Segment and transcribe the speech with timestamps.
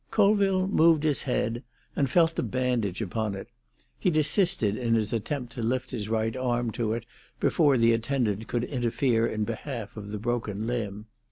[0.09, 1.63] Colville moved his head
[1.95, 3.47] and felt the bandage upon it;
[3.99, 7.05] he desisted in his attempt to lift his right arm to it
[7.39, 11.05] before the attendant could interfere in behalf of the broken limb.